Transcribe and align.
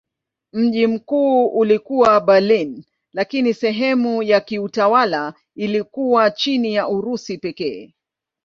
Mji 0.53 0.87
mkuu 0.87 1.45
ulikuwa 1.47 2.21
Berlin 2.21 2.83
lakini 3.13 3.53
sehemu 3.53 4.23
ya 4.23 4.39
kiutawala 4.41 5.33
iliyokuwa 5.55 6.31
chini 6.31 6.73
ya 6.73 6.87
Urusi 6.87 7.37
pekee. 7.37 7.93